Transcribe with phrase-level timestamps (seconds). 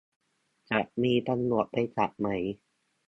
[0.69, 2.27] จะมีตำรวจไปจับไหม